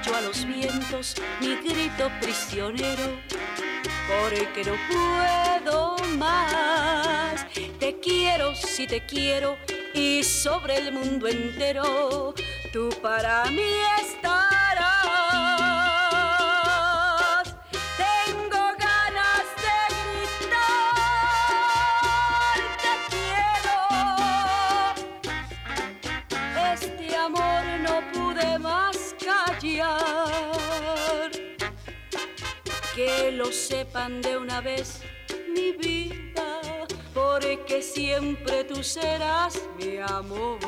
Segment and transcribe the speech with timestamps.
[0.00, 3.20] Yo a los vientos mi grito prisionero,
[4.08, 7.46] porque no puedo más.
[7.78, 9.58] Te quiero si te quiero
[9.92, 12.34] y sobre el mundo entero
[12.72, 13.62] tú para mí
[14.00, 14.62] estarás.
[32.96, 35.02] Que lo sepan de una vez
[35.54, 36.60] mi vida,
[37.14, 40.58] porque siempre tú serás mi amor.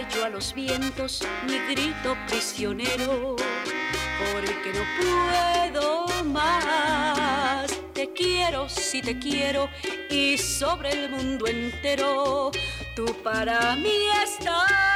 [0.00, 3.36] Yo a los vientos mi grito prisionero,
[4.32, 7.70] porque no puedo más.
[7.92, 9.68] Te quiero si te quiero
[10.08, 12.50] y sobre el mundo entero
[12.96, 14.91] tú para mí estarás.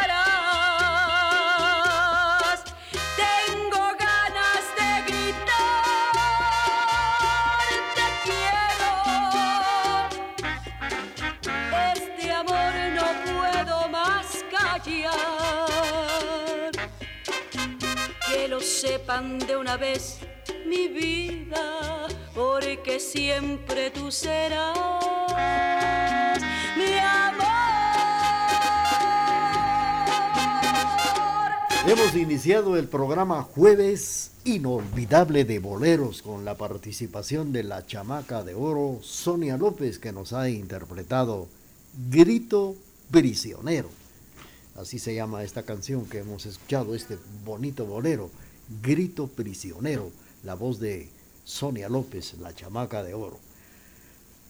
[19.17, 20.19] De una vez
[20.69, 24.77] mi vida, porque siempre tú serás
[26.77, 27.47] mi amor.
[31.87, 38.55] Hemos iniciado el programa Jueves Inolvidable de Boleros con la participación de la chamaca de
[38.55, 41.49] oro Sonia López que nos ha interpretado
[42.11, 42.77] Grito
[43.11, 43.89] Prisionero.
[44.79, 47.17] Así se llama esta canción que hemos escuchado, este
[47.47, 48.31] bonito bolero.
[48.83, 50.11] Grito Prisionero,
[50.43, 51.09] la voz de
[51.45, 53.39] Sonia López, la chamaca de oro.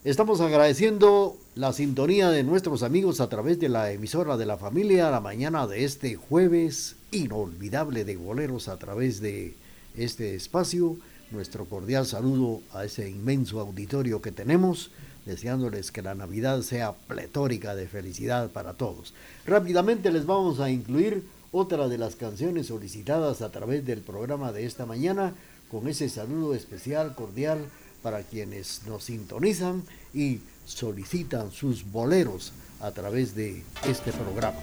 [0.04, 5.08] Estamos agradeciendo la sintonía de nuestros amigos a través de la emisora de la familia
[5.08, 9.54] a la mañana de este jueves inolvidable de boleros a través de
[9.96, 10.96] este espacio.
[11.30, 14.92] Nuestro cordial saludo a ese inmenso auditorio que tenemos,
[15.26, 19.12] deseándoles que la Navidad sea pletórica de felicidad para todos.
[19.44, 24.66] Rápidamente les vamos a incluir otra de las canciones solicitadas a través del programa de
[24.66, 25.34] esta mañana,
[25.70, 27.58] con ese saludo especial, cordial,
[28.02, 29.82] para quienes nos sintonizan
[30.14, 34.58] y solicitan sus boleros a través de este programa.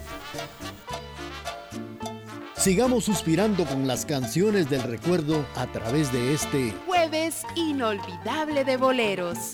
[2.56, 9.52] Sigamos suspirando con las canciones del recuerdo a través de este jueves inolvidable de boleros.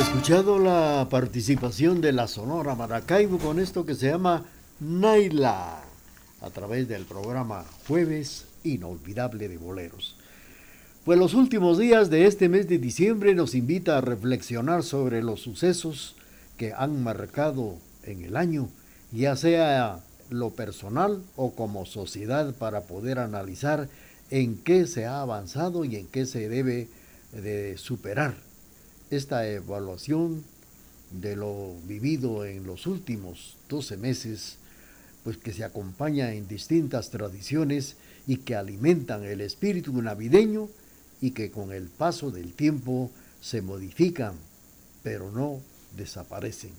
[0.00, 4.44] Escuchado la participación de la Sonora Maracaibo con esto que se llama
[4.78, 5.80] Naila
[6.42, 10.16] a través del programa Jueves Inolvidable de Boleros.
[11.06, 15.40] Pues los últimos días de este mes de diciembre nos invita a reflexionar sobre los
[15.40, 16.14] sucesos
[16.58, 18.68] que han marcado en el año,
[19.12, 23.88] ya sea lo personal o como sociedad para poder analizar
[24.30, 26.88] en qué se ha avanzado y en qué se debe
[27.32, 28.45] de superar
[29.10, 30.44] esta evaluación
[31.10, 34.58] de lo vivido en los últimos 12 meses,
[35.24, 40.68] pues que se acompaña en distintas tradiciones y que alimentan el espíritu navideño
[41.20, 43.10] y que con el paso del tiempo
[43.40, 44.34] se modifican,
[45.02, 45.60] pero no
[45.96, 46.72] desaparecen.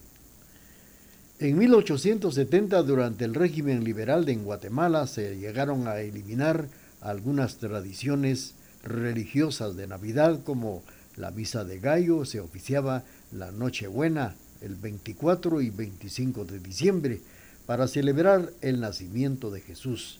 [1.40, 6.68] En 1870, durante el régimen liberal de Guatemala, se llegaron a eliminar
[7.00, 10.84] algunas tradiciones religiosas de Navidad como
[11.18, 17.22] la misa de gallo se oficiaba la Nochebuena el 24 y 25 de diciembre
[17.66, 20.20] para celebrar el nacimiento de Jesús,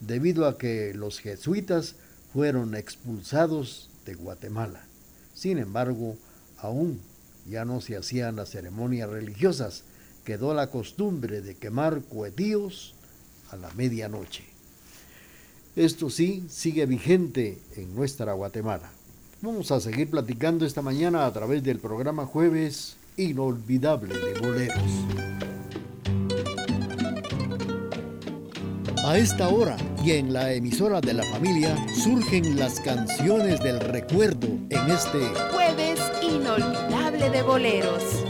[0.00, 1.96] debido a que los jesuitas
[2.32, 4.84] fueron expulsados de Guatemala.
[5.34, 6.16] Sin embargo,
[6.58, 7.00] aún
[7.48, 9.82] ya no se hacían las ceremonias religiosas,
[10.24, 12.94] quedó la costumbre de quemar cohetíos
[13.50, 14.44] a la medianoche.
[15.76, 18.95] Esto sí sigue vigente en nuestra Guatemala.
[19.42, 24.82] Vamos a seguir platicando esta mañana a través del programa Jueves Inolvidable de Boleros.
[29.04, 34.46] A esta hora y en la emisora de la familia surgen las canciones del recuerdo
[34.70, 35.18] en este
[35.52, 38.25] Jueves Inolvidable de Boleros.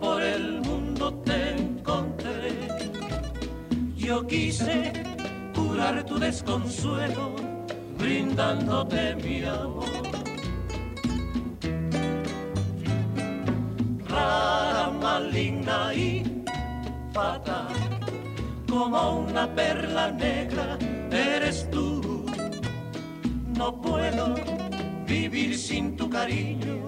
[0.00, 2.52] Por el mundo te encontré.
[3.96, 4.92] Yo quise
[5.54, 7.34] curar tu desconsuelo,
[7.98, 9.84] brindándote mi amor.
[14.08, 16.42] Rara, maligna y
[17.12, 17.74] fatal,
[18.68, 20.78] como una perla negra
[21.10, 22.24] eres tú.
[23.56, 24.34] No puedo
[25.06, 26.79] vivir sin tu cariño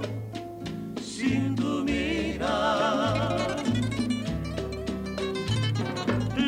[1.22, 3.36] sin tu mirar.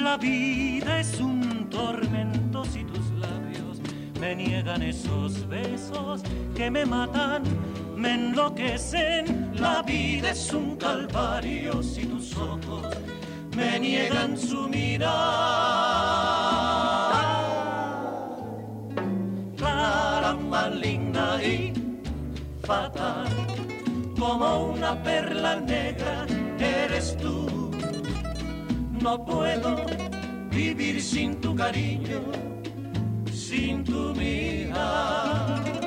[0.07, 3.81] La vida es un tormento si tus labios
[4.21, 6.23] me niegan esos besos
[6.57, 7.43] que me matan,
[7.97, 9.53] me enloquecen.
[9.55, 12.97] La vida es un calvario si tus ojos
[13.57, 15.13] me niegan su mirar.
[19.57, 21.73] Clara, maligna y
[22.63, 23.44] fatal
[24.25, 26.25] como una perla negra
[26.59, 27.71] eres tú.
[29.03, 29.77] No puedo
[30.51, 32.21] vivir sin tu cariño,
[33.31, 35.84] sin tu mirar.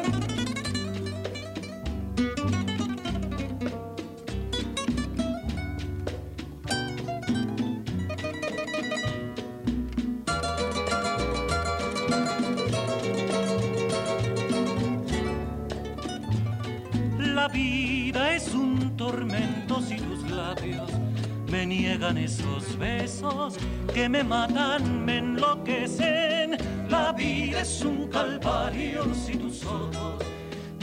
[22.03, 23.57] Esos besos
[23.93, 26.57] que me matan, me enloquecen.
[26.89, 30.23] La vida es un calvario si tus ojos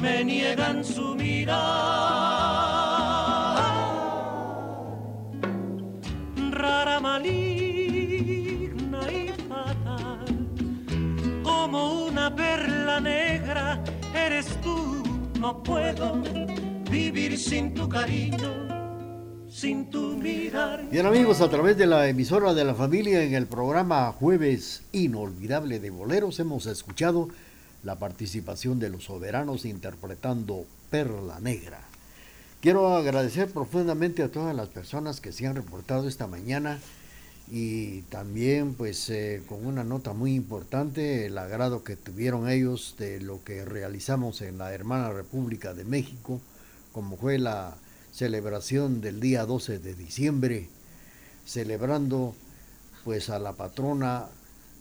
[0.03, 1.55] me niegan su mirar.
[6.51, 9.31] Rara, maligna y
[11.73, 13.83] una perla negra,
[14.15, 15.03] eres tú,
[15.39, 16.21] no puedo
[16.91, 18.74] vivir sin tu cariño.
[20.91, 25.81] Bien amigos, a través de la emisora de la familia en el programa Jueves Inolvidable
[25.81, 27.31] de Boleros hemos escuchado
[27.83, 31.81] la participación de los soberanos interpretando Perla Negra.
[32.61, 36.79] Quiero agradecer profundamente a todas las personas que se han reportado esta mañana
[37.51, 43.19] y también pues eh, con una nota muy importante el agrado que tuvieron ellos de
[43.19, 46.39] lo que realizamos en la hermana República de México
[46.93, 47.79] como fue la
[48.15, 50.69] celebración del día 12 de diciembre
[51.45, 52.35] celebrando
[53.05, 54.27] pues a la patrona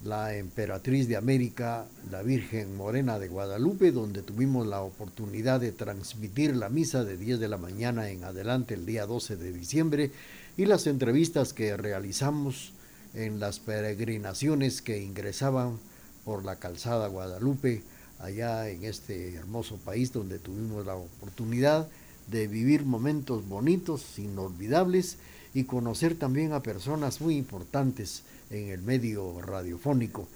[0.05, 6.55] la emperatriz de América, la Virgen Morena de Guadalupe, donde tuvimos la oportunidad de transmitir
[6.55, 10.11] la misa de 10 de la mañana en adelante el día 12 de diciembre
[10.57, 12.73] y las entrevistas que realizamos
[13.13, 15.79] en las peregrinaciones que ingresaban
[16.25, 17.81] por la calzada Guadalupe,
[18.19, 21.87] allá en este hermoso país donde tuvimos la oportunidad
[22.27, 25.17] de vivir momentos bonitos, inolvidables
[25.53, 30.27] y conocer también a personas muy importantes en el medio radiofónico.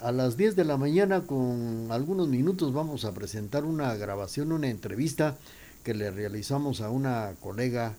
[0.00, 4.68] A las 10 de la mañana con algunos minutos vamos a presentar una grabación, una
[4.68, 5.36] entrevista
[5.84, 7.94] que le realizamos a una colega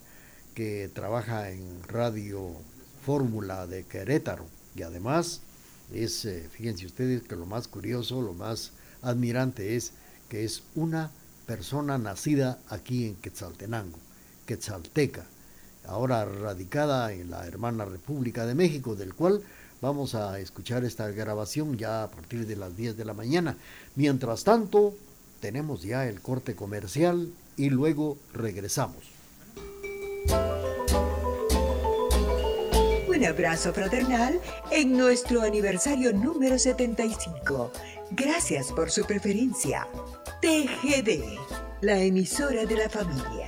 [0.55, 2.51] que trabaja en Radio
[3.05, 4.45] Fórmula de Querétaro
[4.75, 5.41] y además
[5.93, 8.71] es, eh, fíjense ustedes que lo más curioso, lo más
[9.01, 9.91] admirante es
[10.29, 11.11] que es una
[11.51, 13.99] persona nacida aquí en Quetzaltenango,
[14.45, 15.25] quetzalteca,
[15.85, 19.41] ahora radicada en la hermana República de México, del cual
[19.81, 23.57] vamos a escuchar esta grabación ya a partir de las 10 de la mañana.
[23.97, 24.93] Mientras tanto,
[25.41, 27.27] tenemos ya el corte comercial
[27.57, 29.03] y luego regresamos.
[33.09, 34.39] Un abrazo fraternal
[34.71, 37.73] en nuestro aniversario número 75.
[38.11, 39.85] Gracias por su preferencia.
[40.41, 41.37] TGD,
[41.81, 43.47] la emisora de la familia.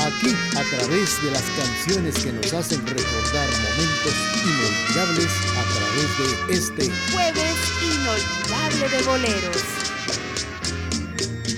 [0.00, 4.14] Aquí, a través de las canciones que nos hacen recordar momentos
[4.46, 5.28] inolvidables,
[5.58, 9.81] a través de este Jueves inolvidable de boleros.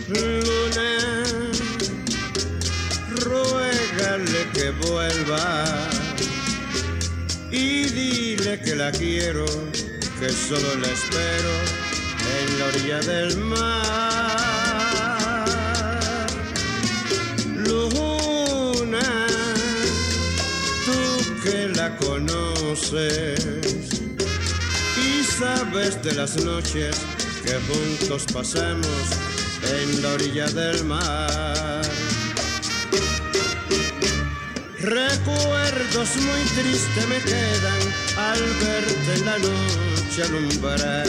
[0.07, 1.25] Luna,
[3.23, 5.65] ruégale que vuelva
[7.51, 9.47] y dile que la quiero,
[10.21, 11.55] que solo la espero
[12.37, 14.67] en la orilla del mar.
[17.65, 19.27] Luna,
[20.85, 23.41] tú que la conoces
[24.99, 26.95] y sabes de las noches
[27.43, 29.09] que juntos pasamos
[29.71, 31.83] en la orilla del mar.
[34.81, 37.83] Recuerdos muy tristes me quedan
[38.19, 41.07] al verte en la noche alumbrar.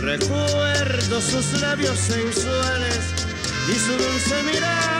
[0.00, 2.98] Recuerdo sus labios sensuales
[3.68, 4.99] y su dulce mirar,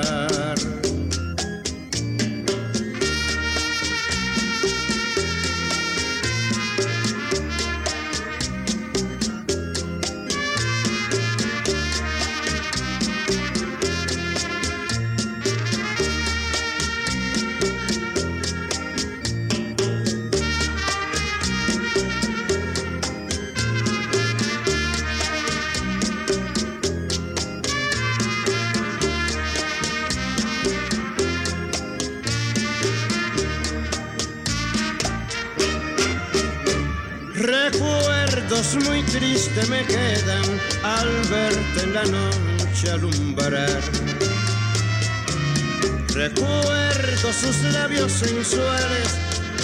[47.41, 49.17] Sus labios sensuales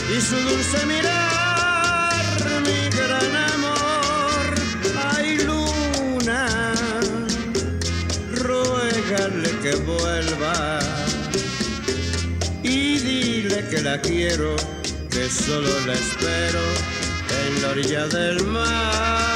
[0.10, 2.12] y su dulce mirar,
[2.66, 4.46] mi gran amor.
[5.16, 6.74] Ay, luna,
[8.34, 10.80] ruégale que vuelva
[12.64, 14.56] y dile que la quiero,
[15.12, 16.64] que solo la espero
[17.46, 19.27] en la orilla del mar.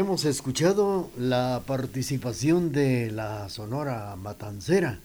[0.00, 4.98] Hemos escuchado la participación de la Sonora Matancera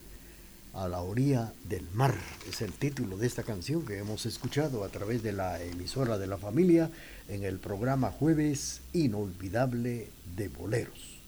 [0.72, 2.14] a la orilla del mar.
[2.48, 6.26] Es el título de esta canción que hemos escuchado a través de la emisora de
[6.26, 6.90] la familia
[7.28, 11.18] en el programa Jueves Inolvidable de Boleros.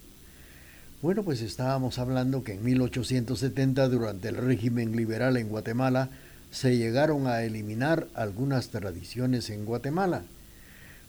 [1.02, 6.08] Bueno, pues estábamos hablando que en 1870, durante el régimen liberal en Guatemala,
[6.50, 10.22] se llegaron a eliminar algunas tradiciones en Guatemala.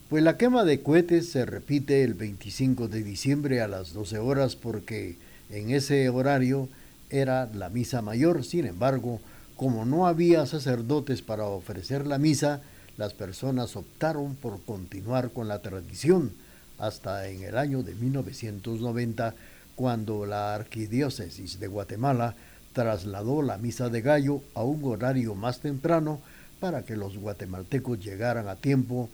[0.10, 4.56] Pues la quema de cohetes se repite el 25 de diciembre a las 12 horas
[4.56, 5.18] porque
[5.52, 6.68] en ese horario
[7.12, 8.44] era la misa mayor.
[8.44, 9.22] Sin embargo,
[9.56, 12.62] como no había sacerdotes para ofrecer la misa,
[12.98, 16.32] las personas optaron por continuar con la tradición
[16.80, 19.36] hasta en el año de 1990,
[19.76, 22.34] cuando la Arquidiócesis de Guatemala
[22.74, 26.20] trasladó la misa de gallo a un horario más temprano
[26.60, 29.08] para que los guatemaltecos llegaran a tiempo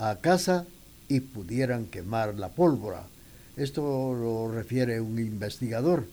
[0.00, 0.66] a casa
[1.08, 3.04] y pudieran quemar la pólvora.
[3.56, 6.06] Esto lo refiere un investigador.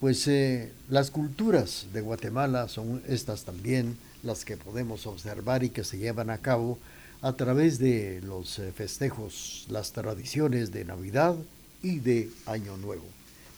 [0.00, 5.84] Pues eh, las culturas de Guatemala son estas también las que podemos observar y que
[5.84, 6.78] se llevan a cabo
[7.20, 11.36] a través de los eh, festejos, las tradiciones de Navidad
[11.82, 13.04] y de Año Nuevo.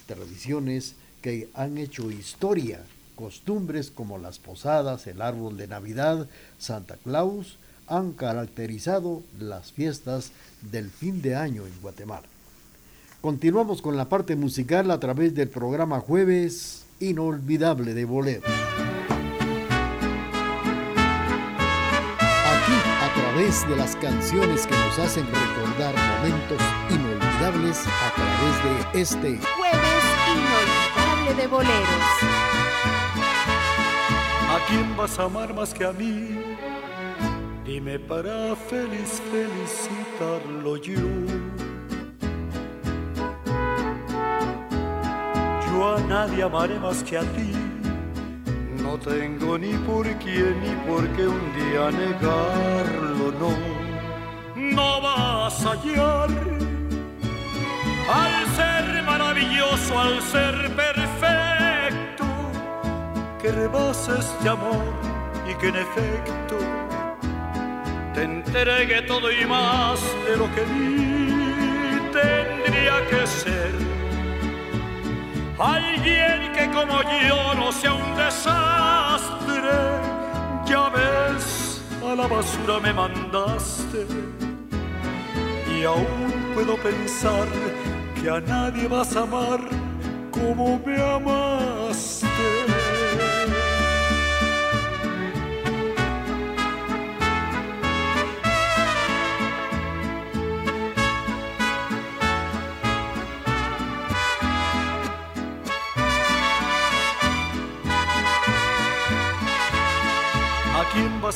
[0.09, 2.81] Tradiciones que han hecho historia,
[3.15, 6.27] costumbres como las posadas, el árbol de Navidad,
[6.59, 7.59] Santa Claus,
[7.93, 10.33] han caracterizado las fiestas
[10.63, 12.27] del fin de año en Guatemala.
[13.21, 18.47] Continuamos con la parte musical a través del programa Jueves Inolvidable de Bolero.
[22.49, 29.01] Aquí, a través de las canciones que nos hacen recordar momentos inolvidables a través de
[29.03, 32.03] este Jueves Inolvidable de Boleros.
[34.49, 36.52] ¿A quién vas a amar más que a mí?
[37.73, 41.01] Dime para feliz felicitarlo yo
[45.83, 47.53] a nadie amaré más que a ti.
[48.83, 53.53] No tengo ni por quién ni por qué un día negarlo, no.
[54.55, 56.29] No vas a hallar
[58.21, 62.27] al ser maravilloso, al ser perfecto,
[63.41, 64.85] que rebasa este amor
[65.51, 66.72] y que en efecto
[68.15, 73.93] te entregue todo y más de lo que vi tendría que ser
[75.63, 79.71] Alguien que como yo no sea un desastre,
[80.67, 84.07] ya ves, a la basura me mandaste.
[85.71, 87.47] Y aún puedo pensar
[88.21, 89.61] que a nadie vas a amar
[90.33, 91.72] como me amaste.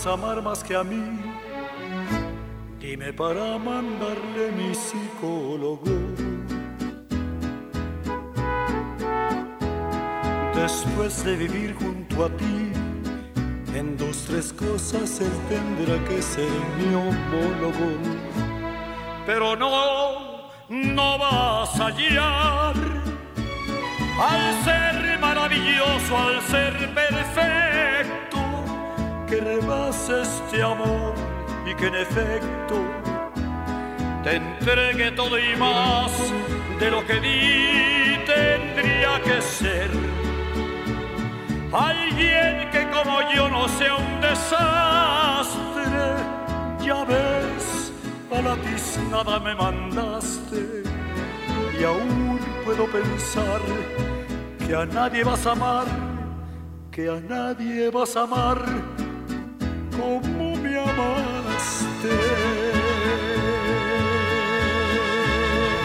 [0.07, 1.03] Amar más que a mí?
[2.79, 5.90] Dime para mandarle mi psicólogo.
[10.55, 12.73] Después de vivir junto a ti,
[13.75, 17.88] en dos, tres cosas él tendrá que ser mi homólogo.
[19.27, 22.75] Pero no, no vas a hallar
[24.21, 28.36] al ser maravilloso, al ser perfecto
[29.27, 31.15] que rebase este amor
[31.67, 32.77] y que en efecto
[34.23, 36.12] te entregue todo y más
[36.79, 39.91] de lo que di tendría que ser.
[41.73, 46.05] Alguien que como yo no sea un desastre,
[46.81, 47.93] ya ves,
[48.31, 48.57] a la
[49.11, 50.83] nada me mandaste
[51.79, 53.61] y aún puedo pensar
[54.67, 55.87] que a nadie vas a amar,
[56.91, 58.96] que a nadie vas a amar
[59.99, 62.09] como me amaste.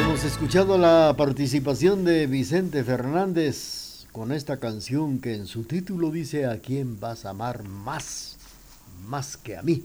[0.02, 6.46] Hemos escuchado la participación de Vicente Fernández con esta canción que en su título dice
[6.46, 8.38] ¿A quién vas a amar más?
[9.08, 9.84] Más que a mí.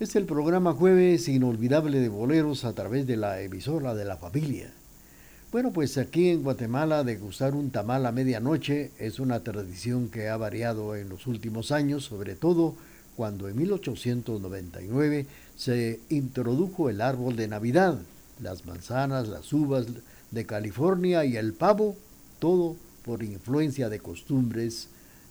[0.00, 4.70] Es el programa Jueves Inolvidable de Boleros a través de la emisora de la familia.
[5.52, 10.36] Bueno, pues aquí en Guatemala degustar un tamal a medianoche es una tradición que ha
[10.36, 12.74] variado en los últimos años, sobre todo
[13.16, 15.26] cuando en 1899
[15.56, 17.98] se introdujo el árbol de Navidad,
[18.40, 19.86] las manzanas, las uvas
[20.30, 21.96] de California y el pavo,
[22.38, 24.88] todo por influencia de costumbres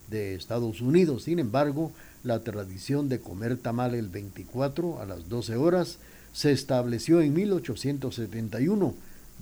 [0.10, 1.24] de Estados Unidos.
[1.24, 1.92] Sin embargo,
[2.24, 6.00] la tradición de comer tamal el 24 a las 12 horas
[6.34, 8.96] se estableció en 1871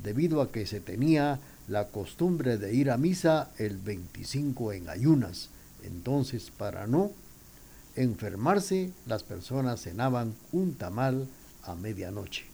[0.04, 5.50] debido a que se tenía la costumbre de ir a misa el 25 en ayunas.
[5.84, 7.12] Entonces, para no
[7.96, 11.28] enfermarse, las personas cenaban un tamal
[11.64, 12.46] a medianoche.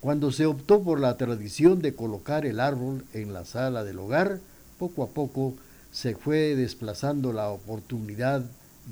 [0.00, 4.40] Cuando se optó por la tradición de colocar el árbol en la sala del hogar,
[4.78, 5.54] poco a poco
[5.92, 8.44] se fue desplazando la oportunidad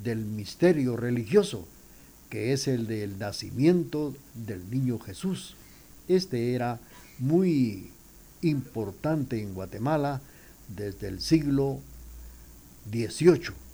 [0.03, 1.67] del misterio religioso,
[2.29, 5.55] que es el del nacimiento del niño Jesús.
[6.07, 6.79] Este era
[7.19, 7.91] muy
[8.41, 10.21] importante en Guatemala
[10.69, 11.79] desde el siglo
[12.89, 13.70] XVIII.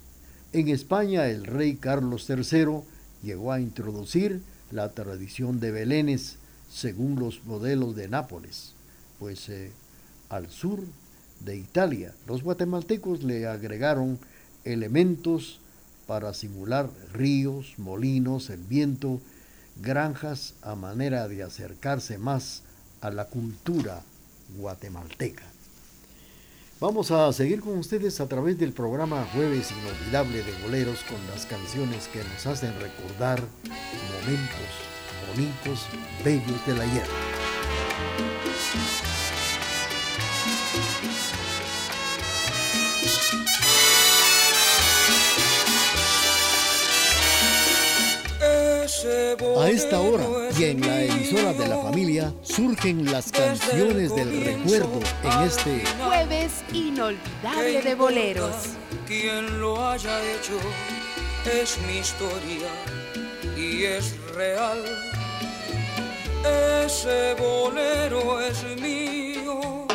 [0.54, 2.82] En España el rey Carlos III
[3.22, 6.38] llegó a introducir la tradición de Belénes
[6.70, 8.74] según los modelos de Nápoles,
[9.20, 9.72] pues eh,
[10.30, 10.84] al sur
[11.42, 14.20] de Italia los guatemaltecos le agregaron
[14.64, 15.60] elementos
[16.08, 19.20] para simular ríos, molinos, el viento,
[19.82, 22.64] granjas a manera de acercarse más
[23.02, 24.02] a la cultura
[24.58, 25.44] guatemalteca.
[26.80, 31.48] Vamos a seguir con ustedes a través del programa Jueves Inolvidable de Boleros con las
[31.48, 33.42] canciones que nos hacen recordar
[34.22, 34.88] momentos
[35.28, 35.88] bonitos,
[36.24, 37.14] bellos de la hierba.
[49.60, 50.24] A esta hora
[50.58, 56.64] y en la emisora de la familia surgen las canciones del recuerdo en este jueves
[56.74, 58.56] inolvidable de boleros.
[59.06, 60.58] Quien lo haya hecho
[61.62, 62.70] es mi historia
[63.56, 64.84] y es real.
[66.86, 69.88] Ese bolero es mío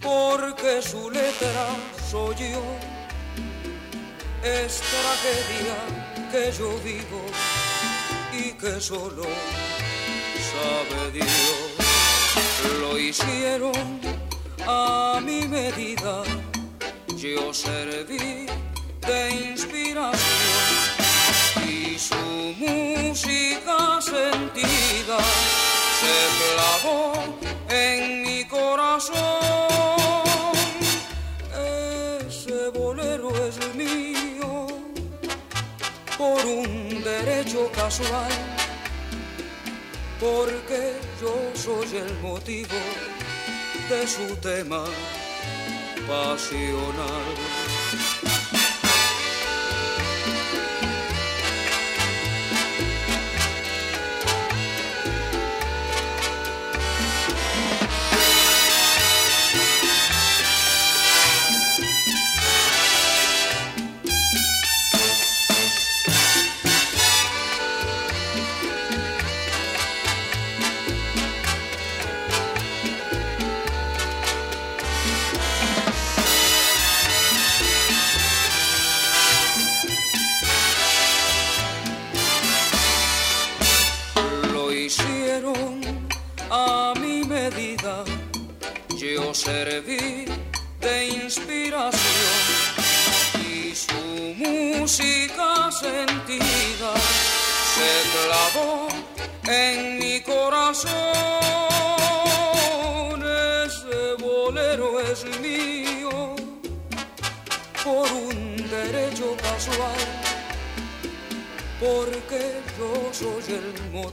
[0.00, 1.66] porque su letra
[2.10, 2.62] soy yo.
[4.42, 7.20] Es tragedia que yo vivo
[8.58, 9.24] que solo
[10.50, 11.28] sabe Dios.
[12.80, 14.00] Lo hicieron
[14.66, 16.22] a mi medida,
[17.16, 18.46] yo serví
[19.06, 20.16] de inspiración
[21.68, 25.18] y su música sentida
[37.74, 38.30] casual,
[40.20, 42.76] porque yo soy el motivo
[43.88, 44.84] de su tema
[46.06, 47.65] pasional.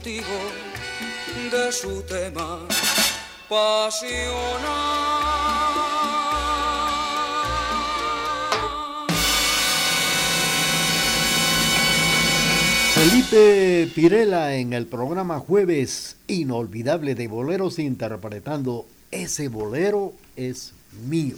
[0.04, 2.68] De su tema
[3.48, 4.60] pasional.
[12.94, 20.74] Felipe Pirela en el programa Jueves Inolvidable de Boleros interpretando Ese bolero es
[21.08, 21.36] mío.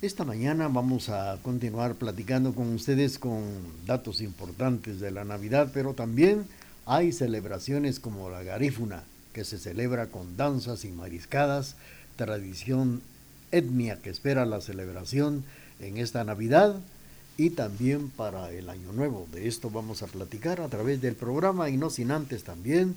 [0.00, 3.42] Esta mañana vamos a continuar platicando con ustedes con
[3.84, 6.46] datos importantes de la Navidad, pero también
[6.88, 11.76] hay celebraciones como la garífuna, que se celebra con danzas y mariscadas,
[12.16, 13.02] tradición
[13.52, 15.44] etnia que espera la celebración
[15.80, 16.76] en esta Navidad
[17.36, 19.28] y también para el Año Nuevo.
[19.32, 22.96] De esto vamos a platicar a través del programa y no sin antes también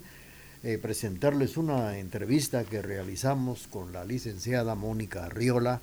[0.63, 5.81] eh, presentarles una entrevista que realizamos con la licenciada Mónica Arriola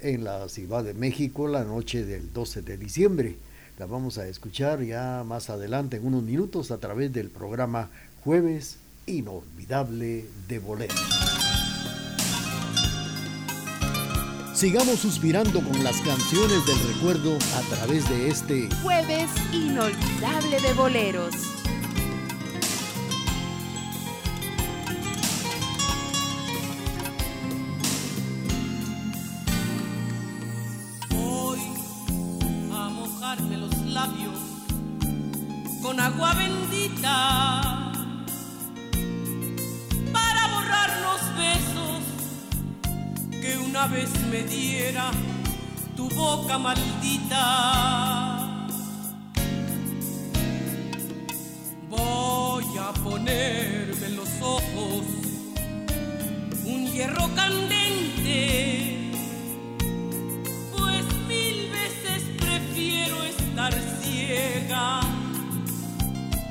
[0.00, 3.36] en la Ciudad de México la noche del 12 de diciembre.
[3.80, 7.88] La vamos a escuchar ya más adelante en unos minutos a través del programa
[8.22, 10.92] Jueves Inolvidable de Bolero.
[14.52, 21.34] Sigamos suspirando con las canciones del recuerdo a través de este Jueves inolvidable de boleros.
[40.12, 42.02] Para borrar los besos
[43.30, 45.10] que una vez me diera
[45.96, 47.46] tu boca maldita.
[51.88, 55.04] Voy a ponerme los ojos
[56.64, 59.10] un hierro candente,
[60.76, 64.99] pues mil veces prefiero estar ciega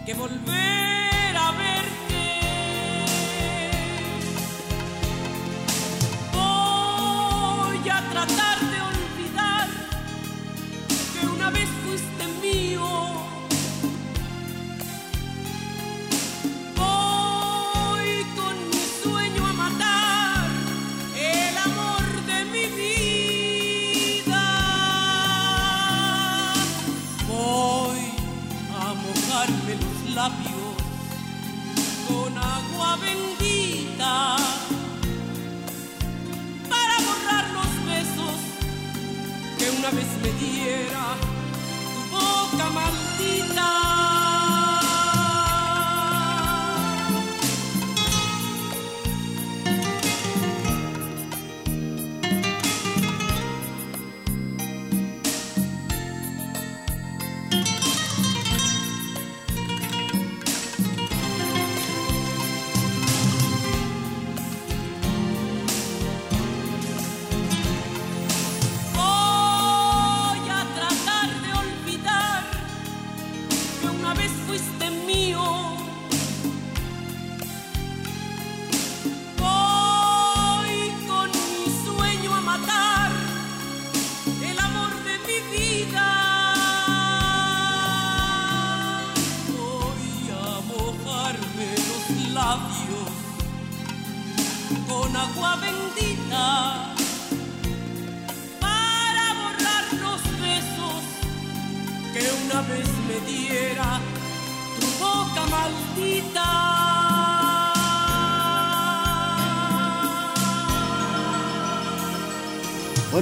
[0.10, 1.09] que volver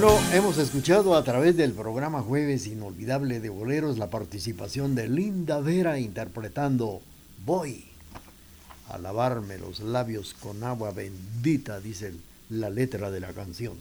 [0.00, 5.60] Bueno, hemos escuchado a través del programa Jueves Inolvidable de Boleros la participación de Linda
[5.60, 7.02] Vera interpretando
[7.44, 7.84] Voy
[8.90, 12.12] a lavarme los labios con agua bendita, dice
[12.48, 13.74] la letra de la canción.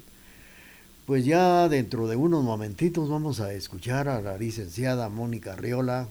[1.05, 6.07] Pues ya dentro de unos momentitos vamos a escuchar a la licenciada Mónica Riola,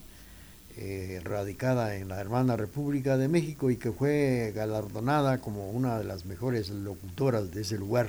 [0.76, 6.04] eh, radicada en la hermana República de México y que fue galardonada como una de
[6.04, 8.06] las mejores locutoras de ese lugar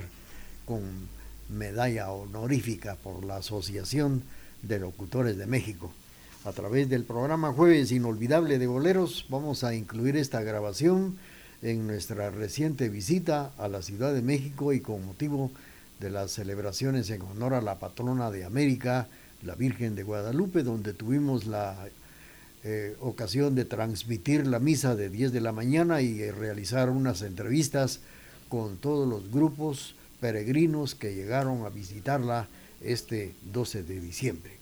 [0.64, 1.17] con
[1.48, 4.22] medalla honorífica por la Asociación
[4.62, 5.92] de Locutores de México.
[6.44, 11.16] A través del programa Jueves Inolvidable de Boleros vamos a incluir esta grabación
[11.62, 15.50] en nuestra reciente visita a la Ciudad de México y con motivo
[16.00, 19.08] de las celebraciones en honor a la patrona de América,
[19.42, 21.88] la Virgen de Guadalupe, donde tuvimos la
[22.64, 28.00] eh, ocasión de transmitir la misa de 10 de la mañana y realizar unas entrevistas
[28.48, 32.48] con todos los grupos peregrinos que llegaron a visitarla
[32.80, 34.52] este 12 de diciembre.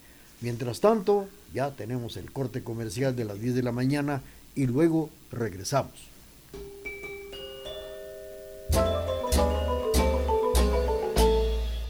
[0.40, 4.22] Mientras tanto, ya tenemos el corte comercial de las 10 de la mañana
[4.54, 6.16] y luego regresamos.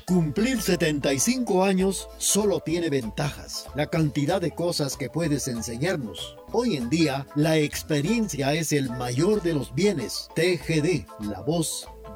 [0.07, 3.67] Cumplir 75 años solo tiene ventajas.
[3.75, 6.37] La cantidad de cosas que puedes enseñarnos.
[6.53, 10.29] Hoy en día, la experiencia es el mayor de los bienes.
[10.35, 11.87] TGD, la voz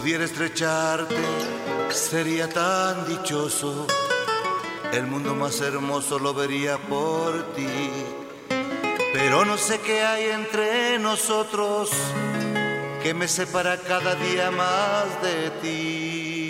[0.00, 1.22] Pudiera estrecharte,
[1.90, 3.86] sería tan dichoso.
[4.94, 7.68] El mundo más hermoso lo vería por ti.
[9.12, 11.90] Pero no sé qué hay entre nosotros
[13.02, 16.48] que me separa cada día más de ti.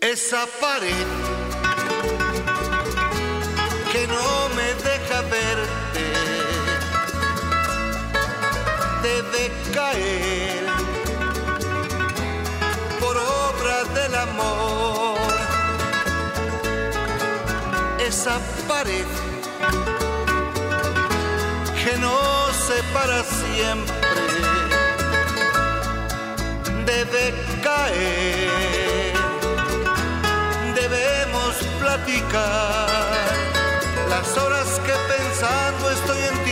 [0.00, 1.06] Esa pared
[3.92, 4.91] que no me deja
[9.72, 10.64] caer
[13.00, 14.82] por obra del amor.
[18.06, 18.38] esa
[18.68, 19.06] pared
[21.82, 23.94] que nos separa siempre
[26.84, 29.14] debe caer.
[30.74, 32.88] Debemos platicar
[34.10, 36.51] las horas que pensando estoy en ti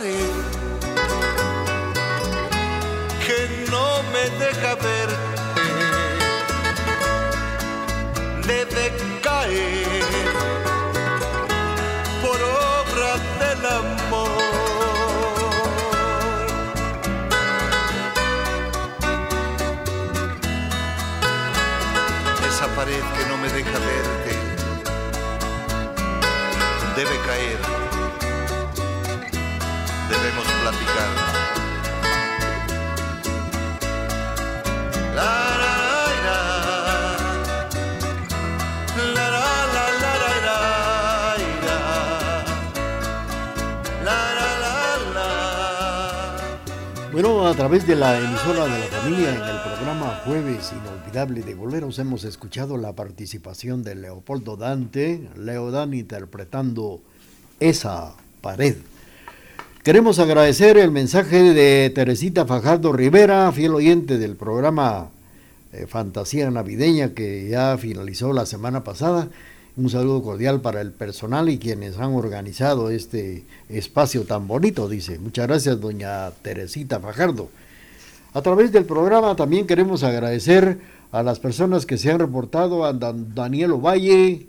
[0.00, 0.14] que
[3.68, 5.16] no me deja verte
[8.46, 10.04] debe caer
[12.22, 14.30] por obra del amor.
[22.48, 24.32] Esa pared que no me deja verte
[26.94, 27.77] debe caer.
[30.44, 30.72] La,
[44.34, 44.70] la,
[45.14, 45.48] la.
[47.12, 51.54] Bueno, a través de la emisora de la familia en el programa Jueves Inolvidable de
[51.54, 57.00] Boleros hemos escuchado la participación de Leopoldo Dante, Leo Dan interpretando
[57.58, 58.76] esa pared.
[59.88, 65.08] Queremos agradecer el mensaje de Teresita Fajardo Rivera, fiel oyente del programa
[65.72, 69.28] eh, Fantasía Navideña que ya finalizó la semana pasada.
[69.78, 75.18] Un saludo cordial para el personal y quienes han organizado este espacio tan bonito, dice.
[75.18, 77.48] Muchas gracias, doña Teresita Fajardo.
[78.34, 80.80] A través del programa también queremos agradecer
[81.12, 84.48] a las personas que se han reportado, a Dan- Daniel Ovalle,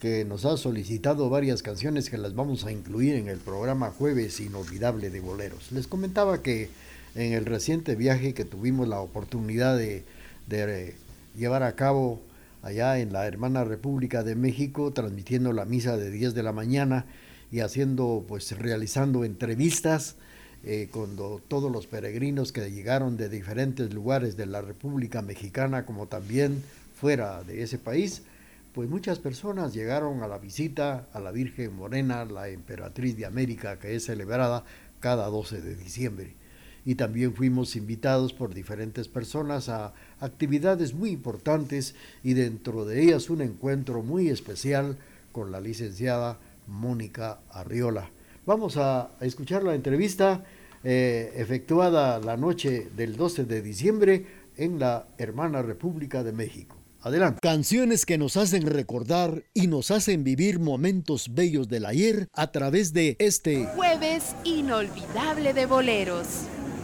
[0.00, 4.38] que nos ha solicitado varias canciones que las vamos a incluir en el programa Jueves
[4.40, 5.72] Inolvidable de Boleros.
[5.72, 6.70] Les comentaba que
[7.14, 10.04] en el reciente viaje que tuvimos la oportunidad de,
[10.50, 10.94] eh,
[11.36, 12.20] llevar a cabo
[12.62, 17.04] allá en la hermana República de México, transmitiendo la misa de 10 de la mañana
[17.50, 20.14] y haciendo, pues realizando entrevistas
[20.64, 25.86] eh, con do- todos los peregrinos que llegaron de diferentes lugares de la República Mexicana,
[25.86, 26.62] como también
[27.00, 28.22] fuera de ese país,
[28.72, 33.78] pues muchas personas llegaron a la visita a la Virgen Morena, la emperatriz de América,
[33.78, 34.64] que es celebrada
[35.00, 36.34] cada 12 de diciembre.
[36.84, 43.30] Y también fuimos invitados por diferentes personas a actividades muy importantes y dentro de ellas
[43.30, 44.96] un encuentro muy especial
[45.32, 48.10] con la licenciada Mónica Arriola.
[48.46, 50.44] Vamos a escuchar la entrevista
[50.84, 54.26] eh, efectuada la noche del 12 de diciembre
[54.56, 56.77] en la hermana República de México.
[57.00, 57.38] Adelante.
[57.40, 62.92] Canciones que nos hacen recordar y nos hacen vivir momentos bellos del ayer a través
[62.92, 66.26] de este Jueves inolvidable de boleros.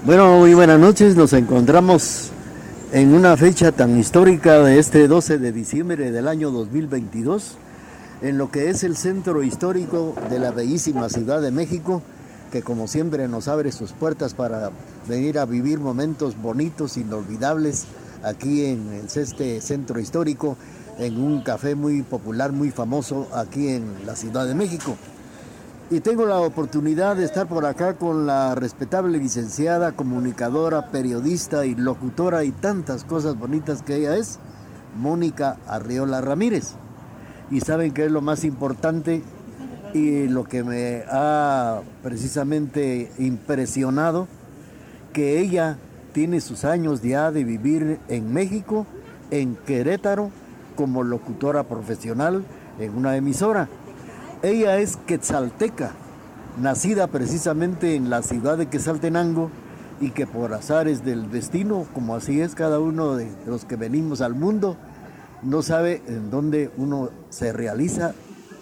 [0.06, 1.16] Bueno, muy buenas noches.
[1.16, 2.30] Nos encontramos
[2.92, 7.56] en una fecha tan histórica de este 12 de diciembre del año 2022,
[8.22, 12.02] en lo que es el centro histórico de la bellísima Ciudad de México,
[12.52, 14.70] que como siempre nos abre sus puertas para
[15.08, 17.86] venir a vivir momentos bonitos, inolvidables,
[18.24, 20.56] aquí en este centro histórico,
[20.98, 24.96] en un café muy popular, muy famoso aquí en la Ciudad de México.
[25.90, 31.74] Y tengo la oportunidad de estar por acá con la respetable licenciada, comunicadora, periodista y
[31.74, 34.38] locutora y tantas cosas bonitas que ella es,
[34.96, 36.72] Mónica Arriola Ramírez.
[37.50, 39.22] Y saben que es lo más importante
[39.92, 44.26] y lo que me ha precisamente impresionado,
[45.12, 45.78] que ella
[46.14, 48.86] tiene sus años ya de vivir en México,
[49.32, 50.30] en Querétaro,
[50.76, 52.44] como locutora profesional
[52.78, 53.68] en una emisora.
[54.42, 55.90] Ella es quetzalteca,
[56.60, 59.50] nacida precisamente en la ciudad de Quetzaltenango
[60.00, 64.20] y que por azares del destino, como así es cada uno de los que venimos
[64.20, 64.76] al mundo,
[65.42, 68.14] no sabe en dónde uno se realiza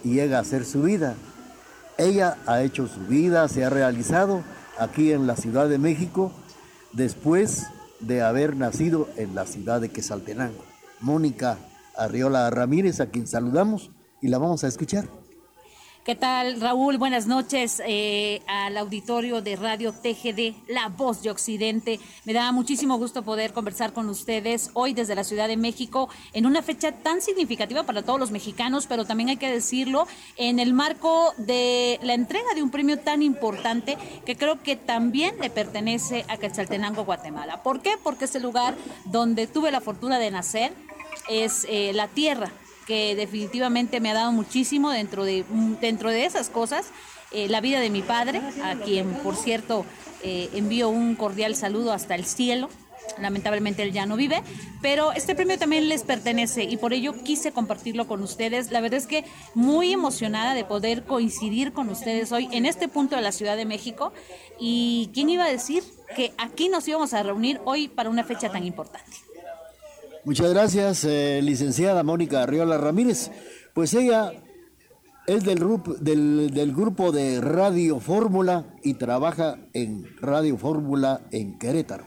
[0.05, 1.14] y llega a hacer su vida.
[1.98, 4.40] Ella ha hecho su vida, se ha realizado
[4.78, 6.32] aquí en la Ciudad de México
[6.93, 7.66] después
[8.01, 10.64] de haber nacido en la ciudad de Quetzaltenango.
[11.01, 11.59] Mónica
[11.97, 13.90] Arriola Ramírez, a quien saludamos
[14.20, 15.09] y la vamos a escuchar.
[16.05, 16.98] ¿Qué tal, Raúl?
[16.98, 22.00] Buenas noches eh, al auditorio de Radio TGD, La Voz de Occidente.
[22.24, 26.44] Me da muchísimo gusto poder conversar con ustedes hoy desde la Ciudad de México en
[26.44, 30.74] una fecha tan significativa para todos los mexicanos, pero también hay que decirlo en el
[30.74, 33.96] marco de la entrega de un premio tan importante
[34.26, 37.62] que creo que también le pertenece a Quetzaltenango, Guatemala.
[37.62, 37.92] ¿Por qué?
[38.03, 38.74] Porque es el lugar
[39.05, 40.72] donde tuve la fortuna de nacer,
[41.28, 42.50] es eh, la tierra
[42.87, 45.45] que definitivamente me ha dado muchísimo dentro de,
[45.80, 46.87] dentro de esas cosas.
[47.33, 49.87] Eh, la vida de mi padre, a quien por cierto
[50.22, 52.68] eh, envío un cordial saludo hasta el cielo.
[53.20, 54.43] Lamentablemente él ya no vive,
[54.80, 58.70] pero este premio también les pertenece y por ello quise compartirlo con ustedes.
[58.70, 59.24] La verdad es que
[59.55, 63.64] muy emocionada de poder coincidir con ustedes hoy en este punto de la Ciudad de
[63.64, 64.12] México.
[64.59, 65.83] ¿Y quién iba a decir
[66.16, 69.32] que aquí nos íbamos a reunir hoy para una fecha tan importante?
[70.25, 73.33] Muchas gracias, eh, licenciada Mónica Arriola Ramírez.
[73.75, 74.31] Pues ella
[75.27, 75.59] es del,
[76.55, 82.07] del grupo de Radio Fórmula y trabaja en Radio Fórmula en Querétaro.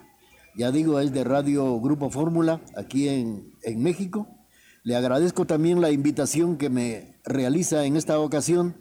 [0.56, 4.30] Ya digo, es de Radio Grupo Fórmula aquí en, en México.
[4.84, 8.78] Le agradezco también la invitación que me realiza en esta ocasión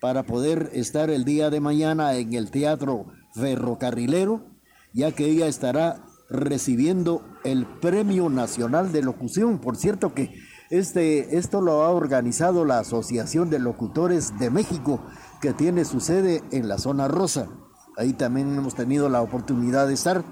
[0.00, 4.46] para poder estar el día de mañana en el Teatro Ferrocarrilero,
[4.92, 9.58] ya que ella estará recibiendo el Premio Nacional de Locución.
[9.58, 10.34] Por cierto que
[10.70, 15.00] este, esto lo ha organizado la Asociación de Locutores de México,
[15.40, 17.48] que tiene su sede en la zona rosa.
[17.96, 20.24] Ahí también hemos tenido la oportunidad de estar.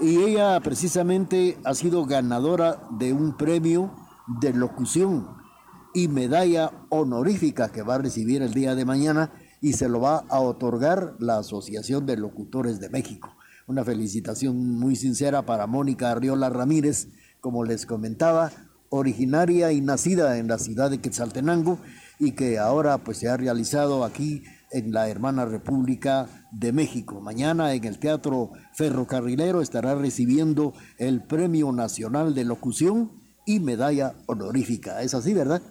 [0.00, 3.92] Y ella precisamente ha sido ganadora de un premio
[4.40, 5.28] de locución
[5.94, 10.24] y medalla honorífica que va a recibir el día de mañana y se lo va
[10.28, 13.30] a otorgar la Asociación de Locutores de México.
[13.66, 17.08] Una felicitación muy sincera para Mónica Arriola Ramírez,
[17.40, 18.50] como les comentaba,
[18.88, 21.78] originaria y nacida en la ciudad de Quetzaltenango
[22.18, 27.20] y que ahora pues se ha realizado aquí en la hermana República de México.
[27.20, 33.12] Mañana en el Teatro Ferrocarrilero estará recibiendo el Premio Nacional de Locución
[33.46, 35.02] y medalla honorífica.
[35.02, 35.62] Es así, ¿verdad?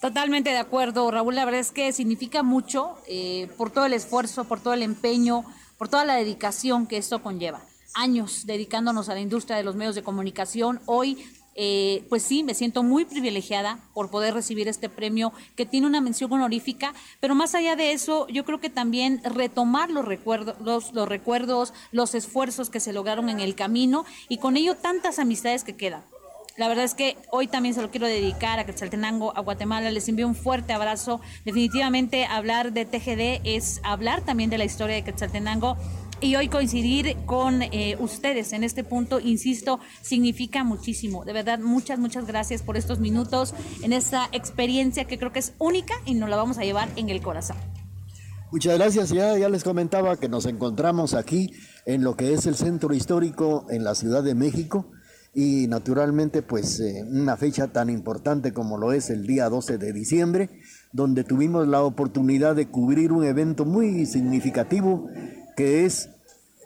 [0.00, 1.34] Totalmente de acuerdo, Raúl.
[1.34, 5.44] La verdad es que significa mucho eh, por todo el esfuerzo, por todo el empeño,
[5.80, 7.62] por toda la dedicación que esto conlleva.
[7.94, 10.78] Años dedicándonos a la industria de los medios de comunicación.
[10.84, 11.16] Hoy,
[11.54, 16.02] eh, pues sí, me siento muy privilegiada por poder recibir este premio que tiene una
[16.02, 20.92] mención honorífica, pero más allá de eso, yo creo que también retomar los recuerdos, los,
[20.92, 25.64] los recuerdos, los esfuerzos que se lograron en el camino y con ello tantas amistades
[25.64, 26.04] que quedan.
[26.60, 29.90] La verdad es que hoy también se lo quiero dedicar a Quetzaltenango, a Guatemala.
[29.90, 31.22] Les envío un fuerte abrazo.
[31.46, 35.78] Definitivamente hablar de TGD es hablar también de la historia de Quetzaltenango.
[36.20, 41.24] Y hoy coincidir con eh, ustedes en este punto, insisto, significa muchísimo.
[41.24, 45.54] De verdad, muchas, muchas gracias por estos minutos en esta experiencia que creo que es
[45.58, 47.56] única y nos la vamos a llevar en el corazón.
[48.52, 49.08] Muchas gracias.
[49.08, 51.54] Ya, ya les comentaba que nos encontramos aquí
[51.86, 54.84] en lo que es el centro histórico en la Ciudad de México
[55.34, 59.92] y naturalmente pues eh, una fecha tan importante como lo es el día 12 de
[59.92, 60.50] diciembre,
[60.92, 65.08] donde tuvimos la oportunidad de cubrir un evento muy significativo
[65.56, 66.10] que es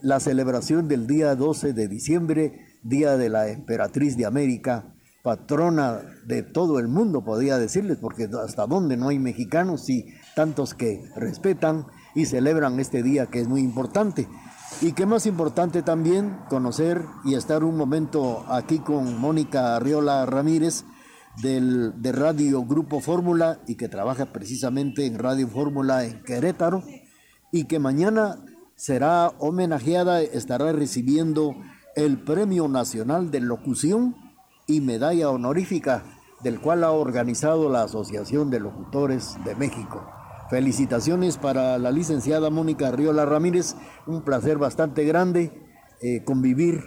[0.03, 6.43] la celebración del día 12 de diciembre, Día de la Emperatriz de América, patrona de
[6.43, 10.07] todo el mundo, podría decirles, porque hasta donde no hay mexicanos y
[10.37, 14.29] tantos que respetan y celebran este día que es muy importante.
[14.81, 20.85] Y qué más importante también conocer y estar un momento aquí con Mónica Arriola Ramírez
[21.41, 26.83] del, de Radio Grupo Fórmula y que trabaja precisamente en Radio Fórmula en Querétaro
[27.51, 28.37] y que mañana
[28.75, 31.55] será homenajeada, estará recibiendo
[31.95, 34.16] el Premio Nacional de Locución
[34.66, 36.05] y Medalla Honorífica,
[36.43, 40.05] del cual ha organizado la Asociación de Locutores de México.
[40.51, 43.77] Felicitaciones para la licenciada Mónica Riola Ramírez,
[44.07, 45.53] un placer bastante grande
[46.03, 46.83] eh, convivir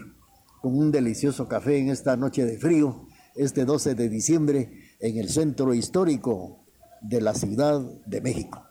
[0.61, 5.29] con un delicioso café en esta noche de frío, este 12 de diciembre, en el
[5.29, 6.65] centro histórico
[7.01, 8.63] de la Ciudad de México.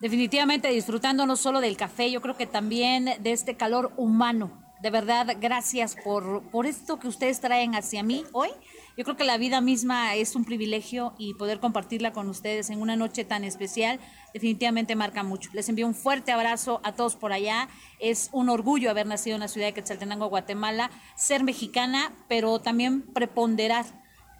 [0.00, 4.62] Definitivamente disfrutando no solo del café, yo creo que también de este calor humano.
[4.80, 8.50] De verdad, gracias por, por esto que ustedes traen hacia mí hoy
[8.98, 12.82] yo creo que la vida misma es un privilegio y poder compartirla con ustedes en
[12.82, 14.00] una noche tan especial
[14.34, 15.50] definitivamente marca mucho.
[15.52, 17.68] Les envío un fuerte abrazo a todos por allá.
[18.00, 23.02] Es un orgullo haber nacido en la ciudad de Quetzaltenango, Guatemala, ser mexicana, pero también
[23.02, 23.86] preponderar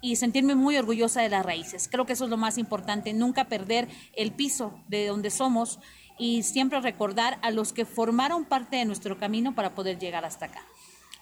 [0.01, 1.87] y sentirme muy orgullosa de las raíces.
[1.89, 5.79] Creo que eso es lo más importante, nunca perder el piso de donde somos
[6.17, 10.47] y siempre recordar a los que formaron parte de nuestro camino para poder llegar hasta
[10.47, 10.65] acá.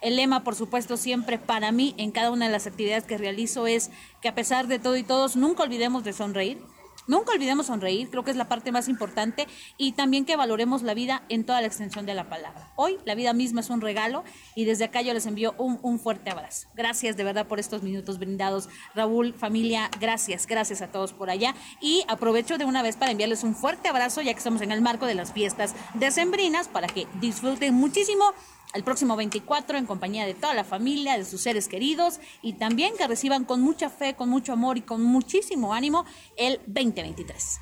[0.02, 3.68] El lema, por supuesto, siempre para mí en cada una de las actividades que realizo
[3.68, 3.90] es
[4.22, 6.60] que a pesar de todo y todos, nunca olvidemos de sonreír,
[7.08, 10.94] Nunca olvidemos sonreír, creo que es la parte más importante y también que valoremos la
[10.94, 12.74] vida en toda la extensión de la palabra.
[12.76, 14.26] Hoy la vida misma es un regalo
[14.56, 16.68] y desde acá yo les envío un, un fuerte abrazo.
[16.76, 18.68] Gracias de verdad por estos minutos brindados.
[18.94, 23.46] Raúl, familia, gracias, gracias a todos por allá y aprovecho de una vez para enviarles
[23.46, 27.08] un fuerte abrazo ya que estamos en el marco de las fiestas decembrinas para que
[27.22, 28.34] disfruten muchísimo
[28.74, 32.94] el próximo 24 en compañía de toda la familia, de sus seres queridos y también
[32.98, 36.06] que reciban con mucha fe, con mucho amor y con muchísimo ánimo
[36.36, 37.60] el 2023.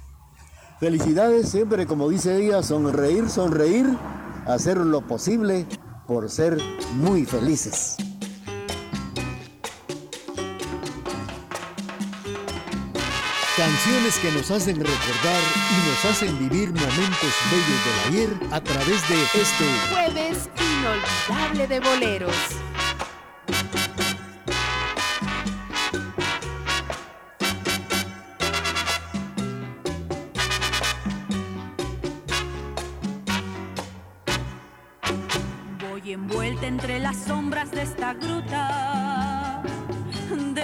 [0.80, 3.86] Felicidades, siempre como dice ella, sonreír, sonreír,
[4.46, 5.66] hacer lo posible
[6.08, 6.58] por ser
[6.96, 7.98] muy felices.
[13.58, 15.42] Canciones que nos hacen recordar
[15.72, 21.80] y nos hacen vivir momentos bellos del ayer a través de este jueves inolvidable de
[21.80, 22.36] boleros.
[35.90, 39.35] Voy envuelta entre las sombras de esta gruta,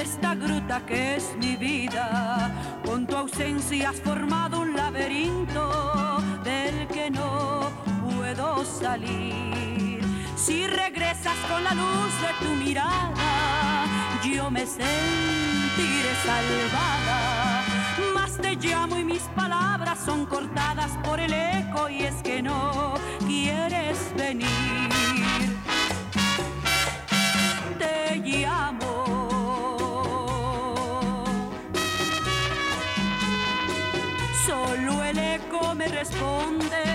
[0.01, 2.51] esta gruta que es mi vida.
[2.83, 7.69] Con tu ausencia has formado un laberinto del que no
[8.09, 10.01] puedo salir.
[10.35, 13.85] Si regresas con la luz de tu mirada,
[14.23, 17.63] yo me sentiré salvada.
[18.15, 22.95] Más te llamo y mis palabras son cortadas por el eco y es que no
[23.27, 24.89] quieres venir.
[27.77, 28.70] Te llamo.
[36.22, 36.90] Eco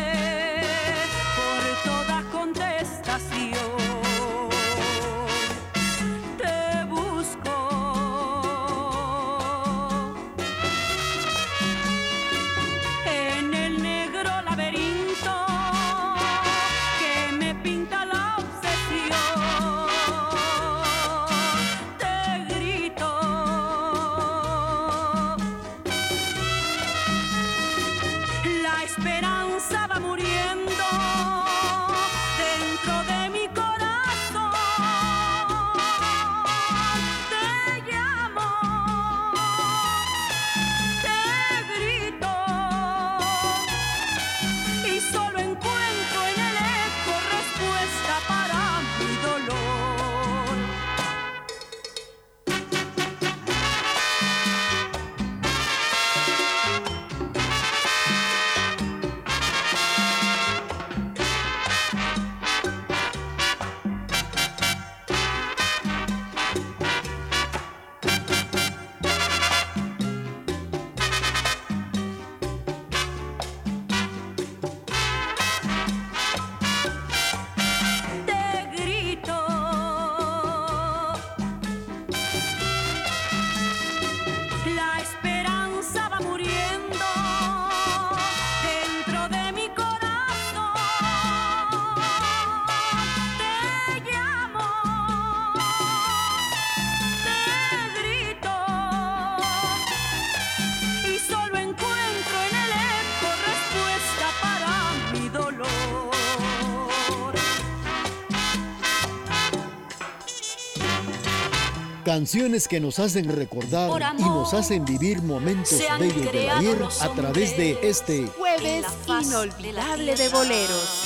[112.17, 117.55] Canciones que nos hacen recordar y nos hacen vivir momentos bellos del ayer a través
[117.59, 121.03] de este Jueves de inolvidable de boleros.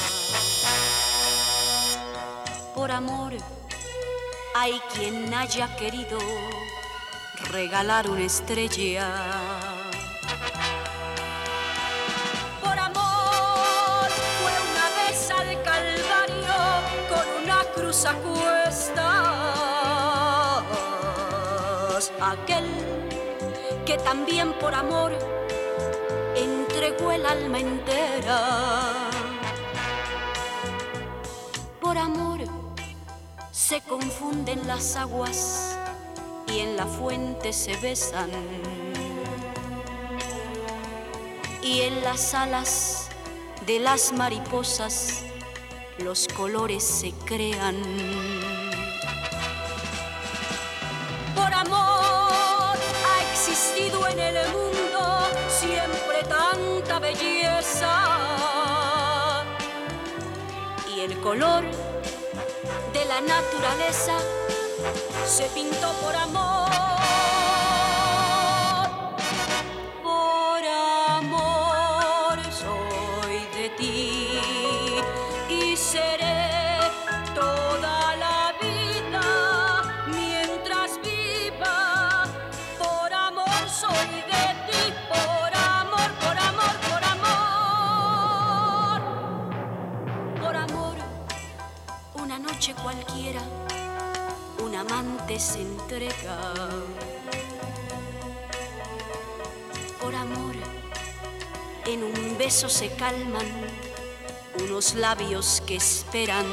[2.77, 3.33] Por amor,
[4.55, 6.17] hay quien haya querido
[7.51, 9.49] regalar una estrella.
[22.31, 22.64] Aquel
[23.85, 25.11] que también por amor
[26.37, 29.11] entregó el alma entera.
[31.81, 32.39] Por amor
[33.51, 35.76] se confunden las aguas
[36.47, 38.31] y en la fuente se besan.
[41.64, 43.09] Y en las alas
[43.66, 45.24] de las mariposas
[45.99, 48.39] los colores se crean.
[61.23, 61.62] Color
[62.93, 64.16] de la naturaleza
[65.27, 66.71] se pintó por amor.
[94.91, 96.38] Amante se entrega.
[100.01, 100.57] Por amor,
[101.86, 103.47] en un beso se calman
[104.64, 106.47] unos labios que esperan.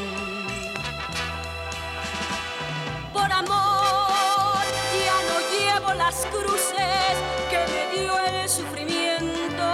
[3.11, 4.65] Por amor,
[5.05, 7.15] ya no llevo las cruces
[7.49, 9.67] que me dio el sufrimiento.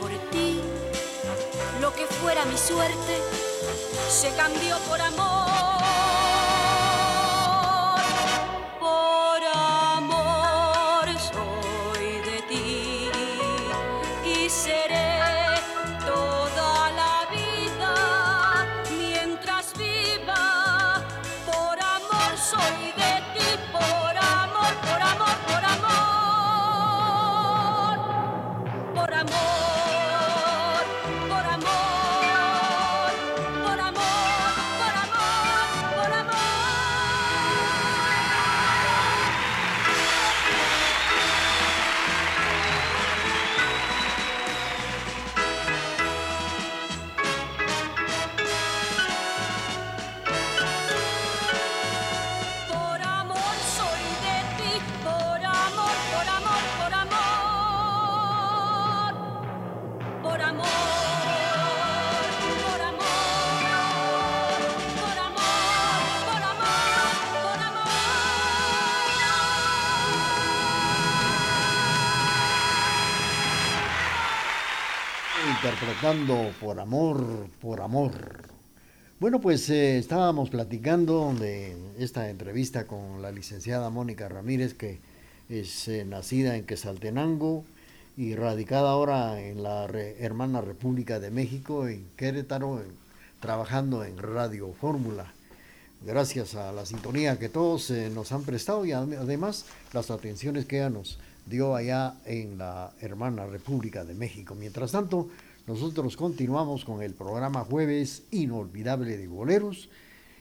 [0.00, 0.62] Por ti,
[1.80, 3.49] lo que fuera mi suerte
[4.10, 6.19] se cambió por amor.
[75.70, 78.12] Interpretando por amor, por amor.
[79.20, 84.98] Bueno, pues eh, estábamos platicando de esta entrevista con la licenciada Mónica Ramírez, que
[85.48, 87.64] es eh, nacida en Quesaltenango
[88.16, 92.82] y radicada ahora en la hermana República de México, en Querétaro,
[93.40, 95.32] trabajando en Radio Fórmula.
[96.04, 100.64] Gracias a la sintonía que todos eh, nos han prestado y ade- además las atenciones
[100.66, 104.54] que ella nos dio allá en la hermana República de México.
[104.56, 105.28] Mientras tanto,
[105.66, 109.88] nosotros continuamos con el programa Jueves Inolvidable de Boleros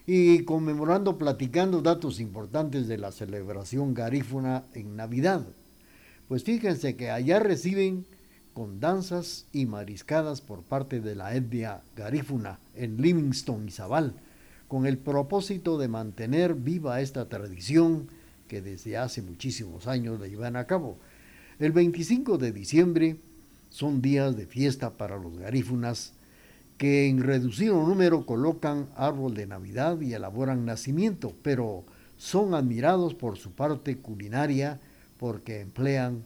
[0.08, 5.46] y conmemorando, platicando datos importantes de la celebración garífuna en Navidad.
[6.28, 8.06] Pues fíjense que allá reciben
[8.54, 14.14] con danzas y mariscadas por parte de la etnia garífuna en Livingston y Zabal,
[14.68, 18.08] con el propósito de mantener viva esta tradición
[18.48, 20.98] que desde hace muchísimos años la llevan a cabo.
[21.60, 23.18] El 25 de diciembre
[23.80, 26.12] son días de fiesta para los garífunas
[26.78, 31.86] que en reducido número colocan árbol de Navidad y elaboran nacimiento, pero
[32.18, 34.82] son admirados por su parte culinaria
[35.18, 36.26] porque emplean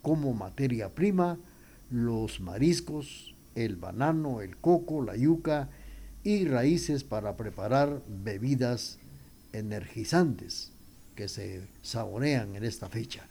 [0.00, 1.36] como materia prima
[1.90, 5.68] los mariscos, el banano, el coco, la yuca
[6.22, 8.98] y raíces para preparar bebidas
[9.52, 10.72] energizantes
[11.16, 13.26] que se saborean en esta fecha.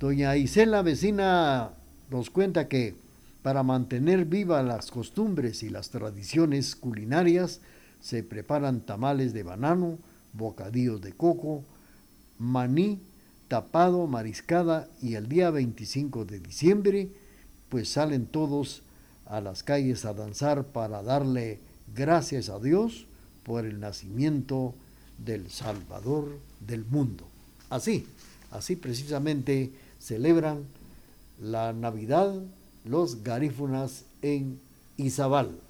[0.00, 1.77] Doña Isela Vecina
[2.10, 2.94] nos cuenta que
[3.42, 7.60] para mantener vivas las costumbres y las tradiciones culinarias
[8.00, 9.98] se preparan tamales de banano,
[10.32, 11.64] bocadillos de coco,
[12.38, 13.00] maní,
[13.48, 17.08] tapado, mariscada y el día 25 de diciembre
[17.68, 18.82] pues salen todos
[19.26, 21.58] a las calles a danzar para darle
[21.94, 23.06] gracias a Dios
[23.42, 24.74] por el nacimiento
[25.18, 27.26] del Salvador del mundo.
[27.70, 28.06] Así,
[28.50, 30.64] así precisamente celebran
[31.40, 32.34] la Navidad
[32.84, 34.60] los garífunas en
[34.96, 35.60] Izabal.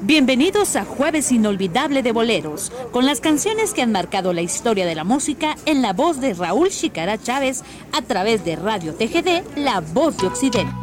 [0.00, 4.94] Bienvenidos a Jueves Inolvidable de Boleros, con las canciones que han marcado la historia de
[4.94, 7.62] la música en la voz de Raúl Chicara Chávez
[7.92, 10.74] a través de Radio TGD, La Voz de Occidente.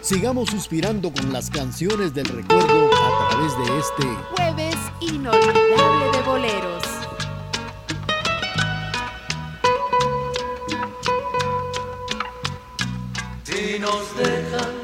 [0.00, 2.87] Sigamos suspirando con las canciones del recuerdo
[3.20, 6.84] a través de este Jueves inolvidable de boleros.
[13.44, 14.74] Si nos dejan,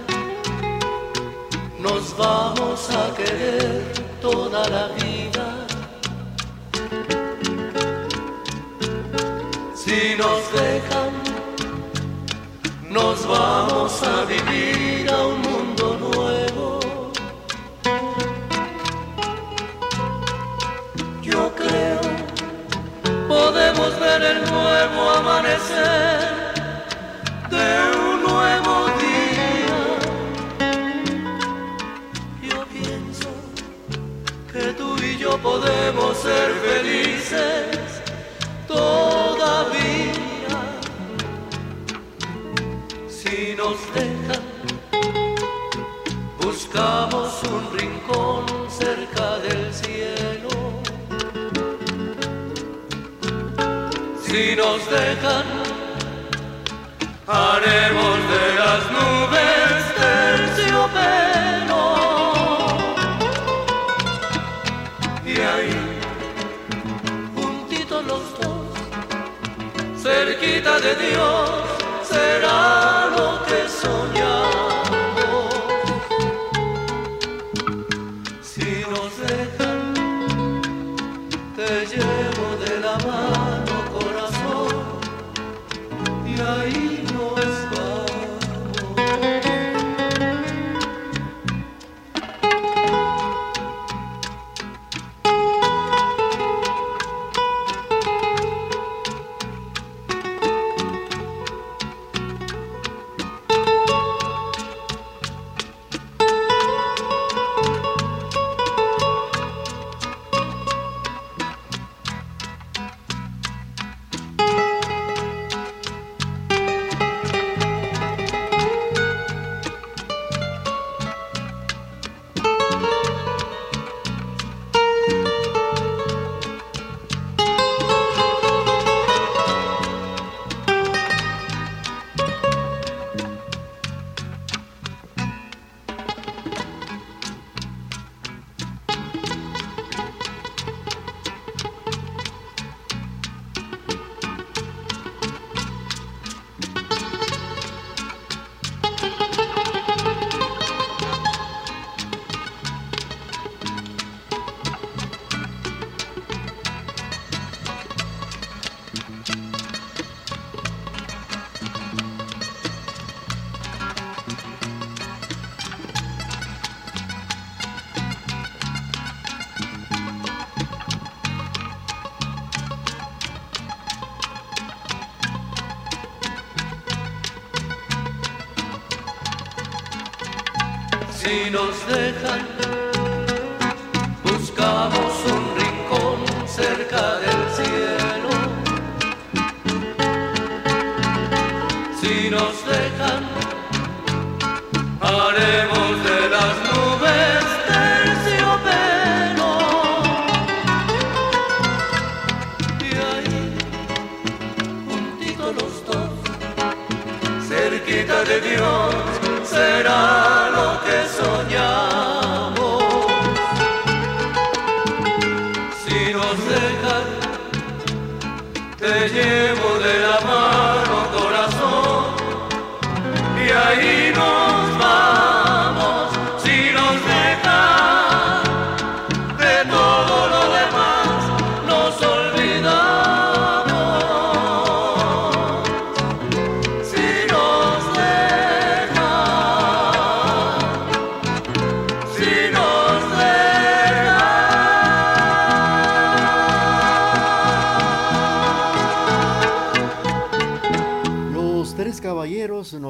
[1.79, 5.67] nos vamos a querer toda la vida.
[9.75, 11.13] Si nos dejan,
[12.91, 16.44] nos vamos a vivir a un mundo nuevo.
[24.19, 26.14] Ver el nuevo amanecer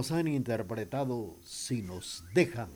[0.04, 2.68] nos han interpretado Si nos dejan.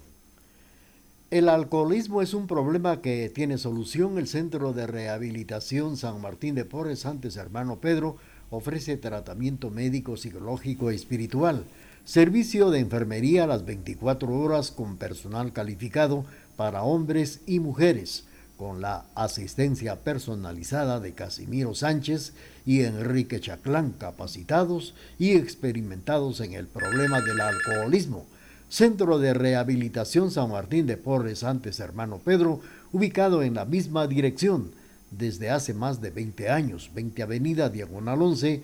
[1.30, 4.16] El alcoholismo es un problema que tiene solución.
[4.16, 8.16] El Centro de Rehabilitación San Martín de Porres, antes hermano Pedro,
[8.48, 11.64] ofrece tratamiento médico, psicológico y espiritual.
[12.06, 16.24] Servicio de enfermería a las 24 horas con personal calificado
[16.56, 18.24] para hombres y mujeres,
[18.58, 22.32] con la asistencia personalizada de Casimiro Sánchez
[22.66, 28.26] y Enrique Chaclán, capacitados y experimentados en el problema del alcoholismo.
[28.68, 32.60] Centro de Rehabilitación San Martín de Porres, antes hermano Pedro,
[32.92, 34.72] ubicado en la misma dirección
[35.12, 38.62] desde hace más de 20 años, 20 Avenida Diagonal 11,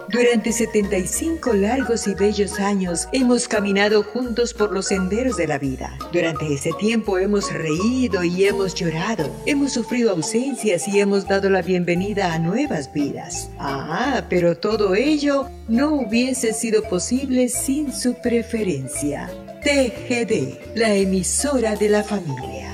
[0.07, 5.97] Durante 75 largos y bellos años hemos caminado juntos por los senderos de la vida.
[6.13, 9.27] Durante ese tiempo hemos reído y hemos llorado.
[9.47, 13.49] Hemos sufrido ausencias y hemos dado la bienvenida a nuevas vidas.
[13.57, 19.27] Ah, pero todo ello no hubiese sido posible sin su preferencia.
[19.65, 22.71] TGD, la emisora de la familia.